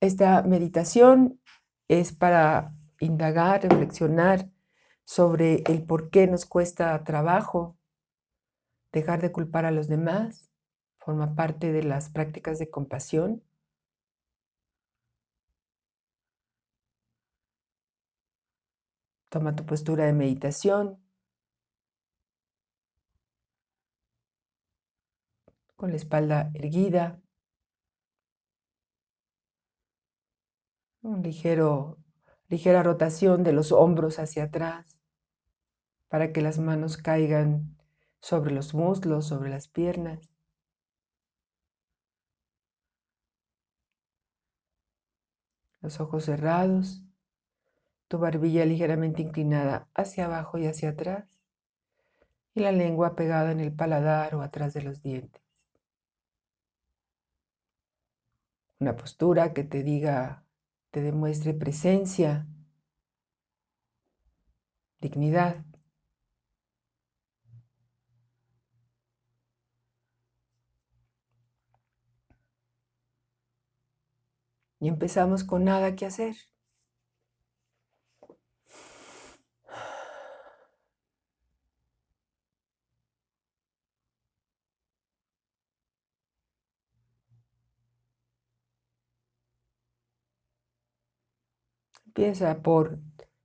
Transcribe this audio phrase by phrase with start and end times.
[0.00, 1.40] Esta meditación
[1.88, 4.48] es para indagar, reflexionar
[5.04, 7.76] sobre el por qué nos cuesta trabajo
[8.92, 10.50] dejar de culpar a los demás.
[10.98, 13.42] Forma parte de las prácticas de compasión.
[19.30, 21.02] Toma tu postura de meditación.
[25.76, 27.20] Con la espalda erguida.
[31.08, 31.96] Un ligero,
[32.50, 35.00] ligera rotación de los hombros hacia atrás
[36.08, 37.78] para que las manos caigan
[38.20, 40.30] sobre los muslos, sobre las piernas.
[45.80, 47.02] Los ojos cerrados,
[48.08, 51.42] tu barbilla ligeramente inclinada hacia abajo y hacia atrás
[52.52, 55.40] y la lengua pegada en el paladar o atrás de los dientes.
[58.78, 60.44] Una postura que te diga
[60.90, 62.46] te demuestre presencia,
[65.00, 65.64] dignidad.
[74.80, 76.34] Y empezamos con nada que hacer.
[92.18, 92.98] Empieza por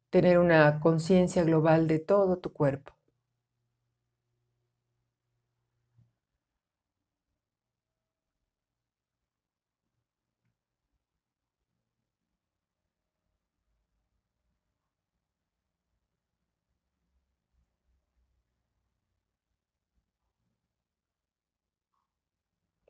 [0.09, 2.95] tener una conciencia global de todo tu cuerpo.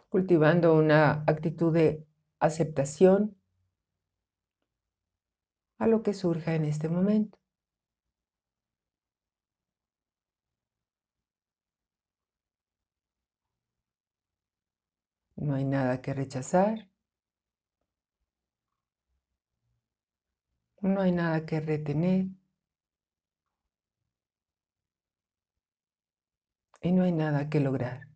[0.09, 2.05] cultivando una actitud de
[2.39, 3.35] aceptación
[5.83, 7.37] a lo que surja en este momento.
[15.35, 16.89] No hay nada que rechazar.
[20.81, 22.27] No hay nada que retener.
[26.83, 28.12] Y no hay nada que lograr.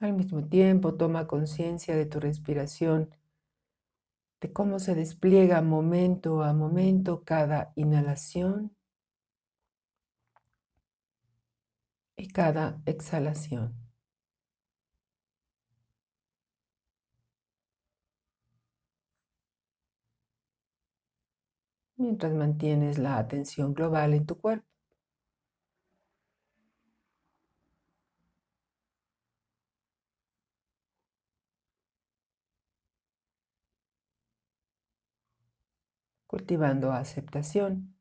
[0.00, 3.14] Al mismo tiempo, toma conciencia de tu respiración,
[4.40, 8.74] de cómo se despliega momento a momento cada inhalación
[12.16, 13.74] y cada exhalación.
[21.96, 24.69] Mientras mantienes la atención global en tu cuerpo.
[36.30, 37.94] Cultivando aceptación.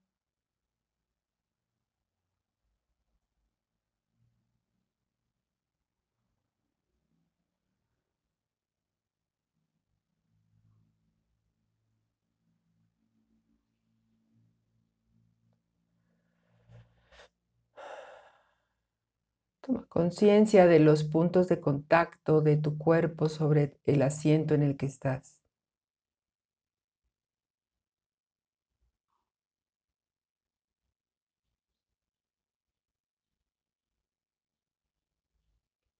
[19.61, 24.75] Toma conciencia de los puntos de contacto de tu cuerpo sobre el asiento en el
[24.75, 25.38] que estás.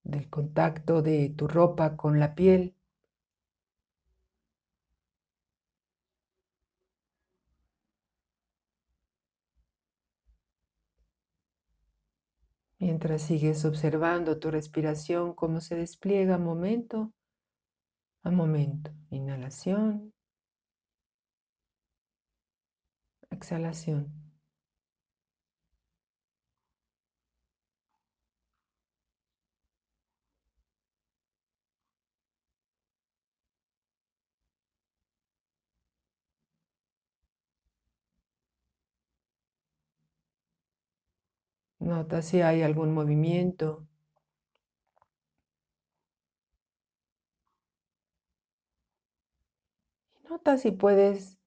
[0.09, 2.75] Del contacto de tu ropa con la piel.
[12.79, 17.13] Mientras sigues observando tu respiración, cómo se despliega momento
[18.23, 18.91] a momento.
[19.09, 20.13] Inhalación.
[23.31, 24.28] Exhalación.
[41.89, 43.87] Nota si hay algún movimiento.
[50.29, 51.39] Nota si puedes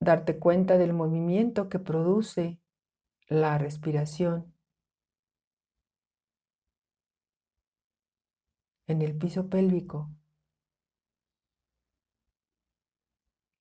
[0.00, 2.58] darte cuenta del movimiento que produce
[3.28, 4.52] la respiración
[8.88, 10.10] en el piso pélvico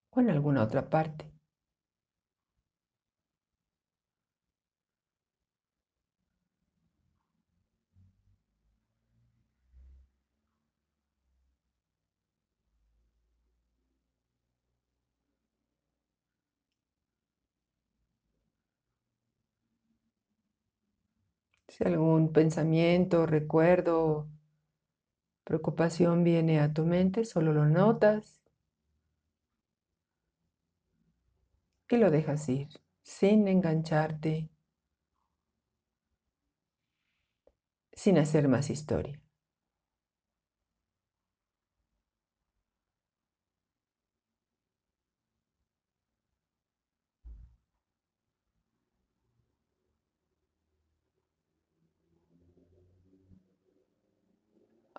[0.09, 1.34] o en alguna otra parte.
[21.75, 24.29] Si algún pensamiento, recuerdo,
[25.43, 28.41] preocupación viene a tu mente, solo lo notas
[31.89, 32.69] y lo dejas ir
[33.01, 34.49] sin engancharte,
[37.91, 39.24] sin hacer más historia.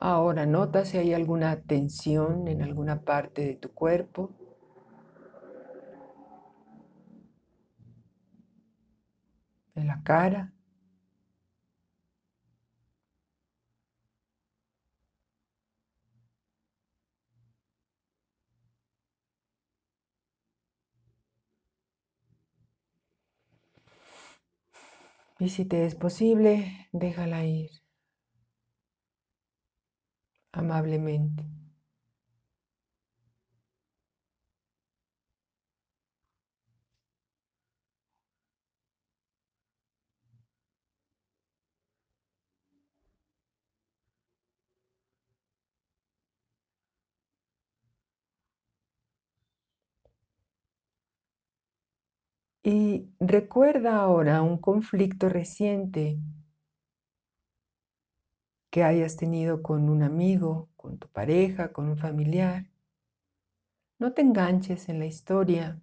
[0.09, 4.31] Ahora nota si hay alguna tensión en alguna parte de tu cuerpo.
[9.75, 10.53] En la cara.
[25.41, 27.86] Y si te es posible, déjala ir
[30.57, 31.45] amablemente.
[52.63, 56.19] Y recuerda ahora un conflicto reciente
[58.77, 62.67] que hayas tenido con un amigo, con tu pareja, con un familiar.
[63.99, 65.81] No te enganches en la historia.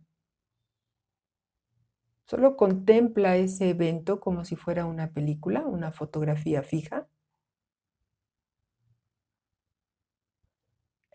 [2.28, 7.08] Solo contempla ese evento como si fuera una película, una fotografía fija.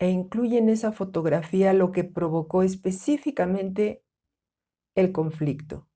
[0.00, 4.02] E incluye en esa fotografía lo que provocó específicamente
[4.96, 5.86] el conflicto.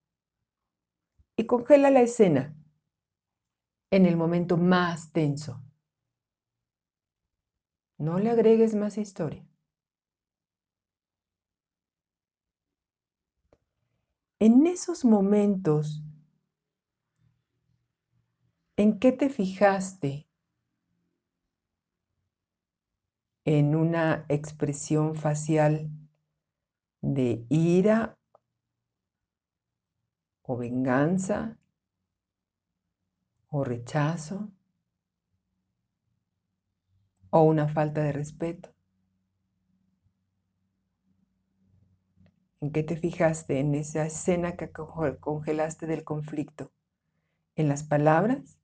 [1.37, 2.55] Y congela la escena
[3.91, 5.61] en el momento más tenso.
[8.07, 9.47] No le agregues más historia.
[14.41, 16.03] En esos momentos,
[18.77, 20.29] ¿en qué te fijaste?
[23.45, 25.89] ¿En una expresión facial
[27.03, 28.17] de ira
[30.51, 31.39] o venganza
[33.51, 34.51] o rechazo?
[37.33, 38.69] O una falta de respeto?
[42.61, 46.71] ¿En qué te fijaste en esa escena que congelaste del conflicto?
[47.57, 48.59] ¿En las palabras?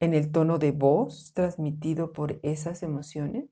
[0.00, 3.50] ¿En el tono de voz transmitido por esas emociones?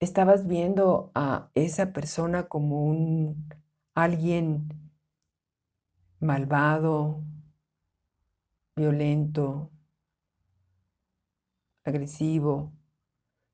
[0.00, 3.48] ¿Estabas viendo a esa persona como un
[3.94, 4.68] alguien
[6.24, 7.22] malvado,
[8.74, 9.70] violento,
[11.84, 12.72] agresivo,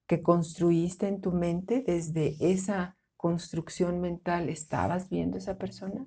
[0.07, 6.07] que construiste en tu mente desde esa construcción mental, ¿estabas viendo esa persona?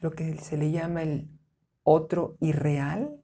[0.00, 1.28] Lo que se le llama el
[1.82, 3.21] otro irreal.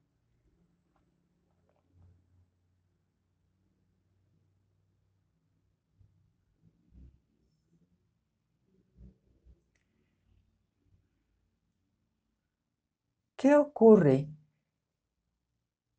[13.39, 14.29] ¿Qué ocurre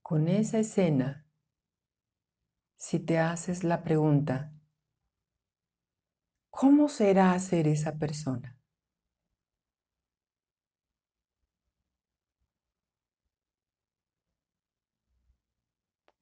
[0.02, 1.26] con esa escena
[2.76, 4.52] si te haces la pregunta,
[6.50, 8.58] ¿cómo será ser esa persona?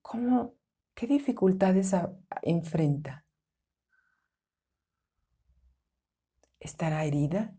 [0.03, 0.53] ¿Cómo,
[0.93, 1.95] qué dificultades
[2.43, 3.25] enfrenta?
[6.59, 7.55] ¿Estará herida?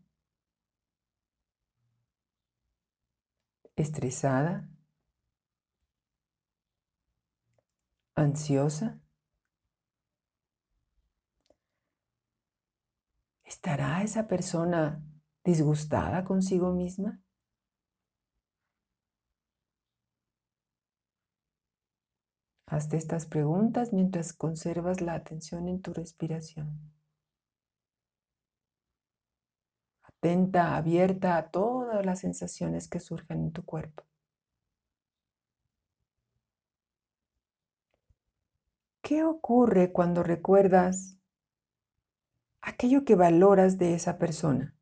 [3.82, 4.68] Estresada,
[8.14, 9.00] ansiosa?
[13.44, 15.02] ¿Estará esa persona
[15.44, 17.20] disgustada consigo misma?
[22.66, 26.97] Hazte estas preguntas mientras conservas la atención en tu respiración.
[30.18, 34.04] Atenta, abierta a todas las sensaciones que surgen en tu cuerpo.
[39.00, 41.18] ¿Qué ocurre cuando recuerdas
[42.60, 44.74] aquello que valoras de esa persona?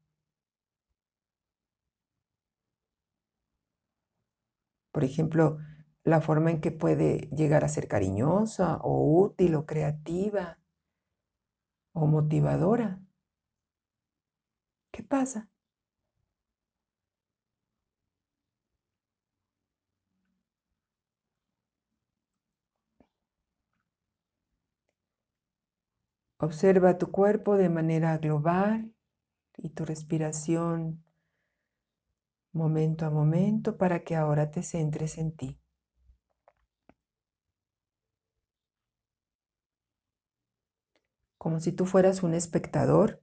[4.90, 5.59] Por ejemplo,
[6.02, 10.59] la forma en que puede llegar a ser cariñosa o útil o creativa
[11.93, 13.05] o motivadora.
[15.06, 15.48] ¿Qué pasa?
[26.38, 28.92] Observa tu cuerpo de manera global
[29.58, 31.04] y tu respiración
[32.52, 35.60] momento a momento para que ahora te centres en ti.
[41.38, 43.22] Como si tú fueras un espectador.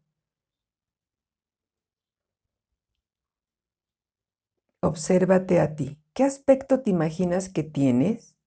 [4.84, 5.98] Obsérvate a ti.
[6.14, 8.38] ¿Qué aspecto te imaginas que tienes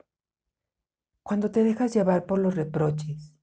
[1.22, 3.36] cuando te dejas llevar por los reproches?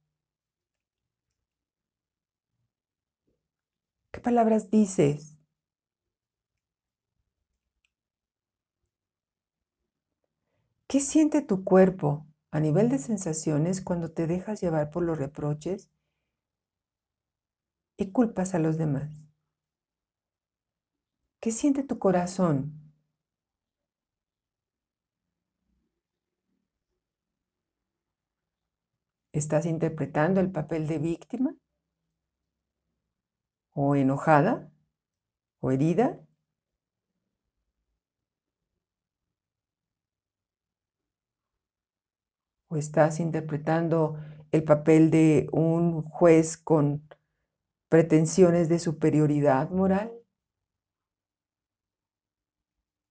[4.12, 5.38] ¿Qué palabras dices?
[10.88, 15.90] ¿Qué siente tu cuerpo a nivel de sensaciones cuando te dejas llevar por los reproches
[17.98, 19.10] y culpas a los demás?
[21.40, 22.83] ¿Qué siente tu corazón?
[29.34, 31.56] ¿Estás interpretando el papel de víctima?
[33.74, 34.72] ¿O enojada?
[35.60, 36.20] ¿O herida?
[42.74, 44.18] o estás interpretando
[44.52, 47.08] el papel de un juez con
[47.88, 50.12] pretensiones de superioridad moral,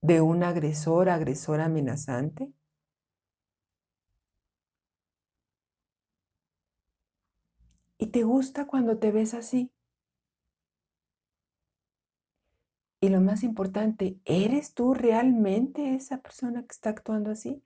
[0.03, 2.53] de un agresor, agresor amenazante.
[8.03, 9.71] ¿Y te gusta cuando te ves así?
[13.01, 17.63] Y lo más importante, ¿eres tú realmente esa persona que está actuando así?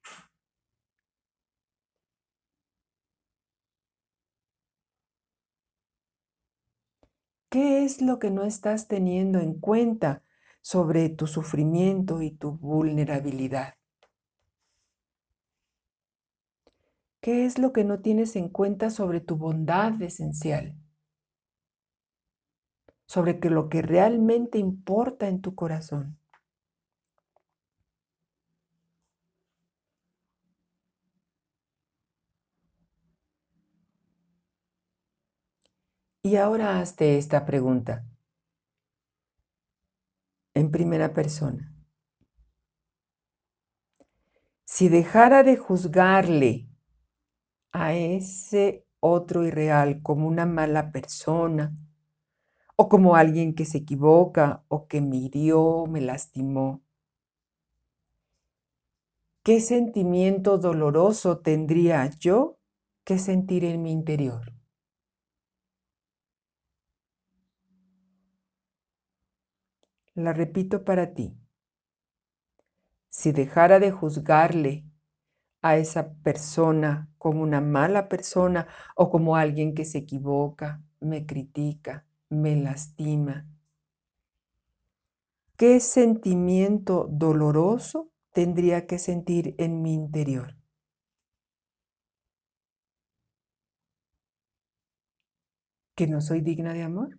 [7.49, 10.23] ¿Qué es lo que no estás teniendo en cuenta
[10.61, 13.75] sobre tu sufrimiento y tu vulnerabilidad?
[17.27, 20.77] ¿Qué es lo que no tienes en cuenta sobre tu bondad esencial?
[23.05, 26.21] Sobre que lo que realmente importa en tu corazón.
[36.23, 38.07] Y ahora hazte esta pregunta
[40.55, 41.75] en primera persona.
[44.65, 46.69] Si dejara de juzgarle
[47.79, 51.77] a ese otro irreal como una mala persona,
[52.75, 56.83] o como alguien que se equivoca, o que me hirió, me lastimó,
[59.43, 62.59] ¿qué sentimiento doloroso tendría yo
[63.05, 64.55] que sentir en mi interior?
[70.15, 71.37] La repito para ti.
[73.11, 74.87] Si dejara de juzgarle
[75.69, 82.05] a esa persona como una mala persona o como alguien que se equivoca, me critica,
[82.29, 83.47] me lastima,
[85.59, 90.57] ¿qué sentimiento doloroso tendría que sentir en mi interior?
[95.97, 97.19] ¿Que no soy digna de amor?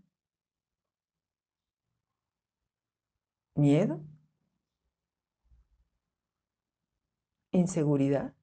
[3.55, 4.05] ¿Miedo?
[7.51, 8.33] ¿Inseguridad?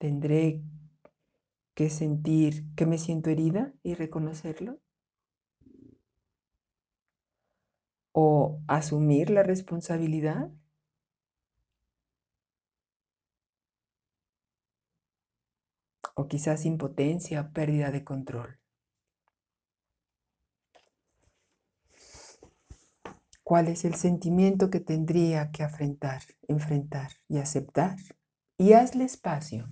[0.00, 0.62] ¿Tendré
[1.74, 4.80] que sentir que me siento herida y reconocerlo?
[8.12, 10.50] ¿O asumir la responsabilidad?
[16.14, 18.60] ¿O quizás impotencia, pérdida de control?
[23.50, 27.96] cuál es el sentimiento que tendría que afrontar, enfrentar y aceptar.
[28.56, 29.66] Y hazle espacio.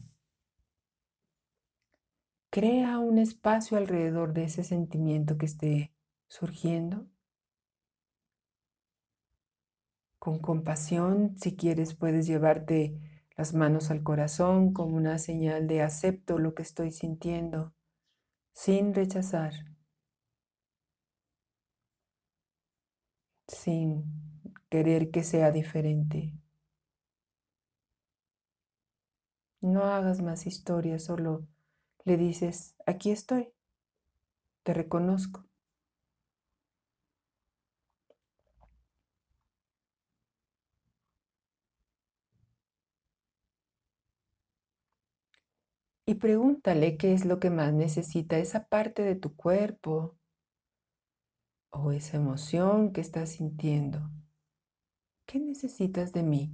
[2.50, 5.92] Crea un espacio alrededor de ese sentimiento que esté
[6.28, 7.06] surgiendo.
[10.18, 12.98] Con compasión, si quieres, puedes llevarte
[13.36, 17.74] las manos al corazón como una señal de acepto lo que estoy sintiendo,
[18.52, 19.52] sin rechazar.
[23.48, 24.04] sin
[24.68, 26.32] querer que sea diferente.
[29.60, 31.46] No hagas más historias, solo
[32.04, 33.50] le dices, aquí estoy,
[34.62, 35.48] te reconozco.
[46.08, 50.16] y pregúntale qué es lo que más necesita esa parte de tu cuerpo
[51.70, 54.00] o esa emoción que estás sintiendo.
[55.26, 56.52] ¿Qué necesitas de mí?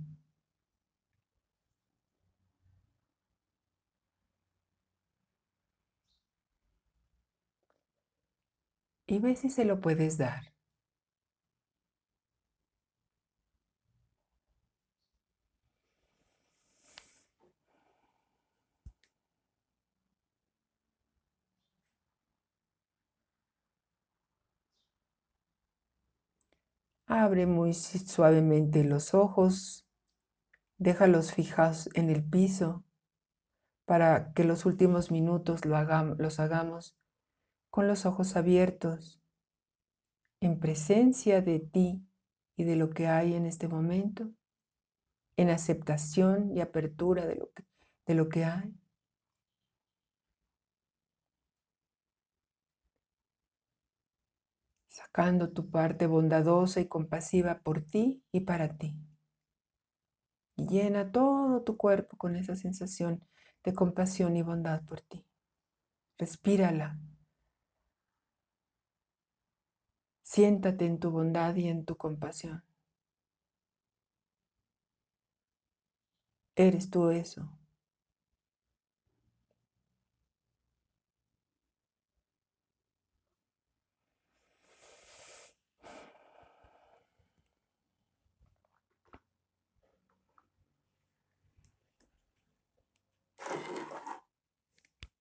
[9.06, 10.52] Y ve si se lo puedes dar.
[27.06, 29.86] Abre muy suavemente los ojos,
[30.78, 32.84] déjalos fijados en el piso
[33.86, 35.76] para que los últimos minutos lo
[36.18, 36.96] los hagamos
[37.74, 39.20] con los ojos abiertos,
[40.38, 42.06] en presencia de ti
[42.54, 44.30] y de lo que hay en este momento,
[45.36, 47.64] en aceptación y apertura de lo que,
[48.06, 48.78] de lo que hay.
[54.86, 58.96] sacando tu parte bondadosa y compasiva por ti y para ti.
[60.54, 63.24] Y llena todo tu cuerpo con esa sensación
[63.64, 65.26] de compasión y bondad por ti.
[66.18, 67.00] Respírala.
[70.34, 72.64] Siéntate en tu bondad y en tu compasión.
[76.56, 77.48] Eres tú eso.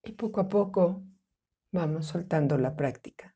[0.03, 1.03] Y poco a poco
[1.72, 3.32] vamos soltando la práctica.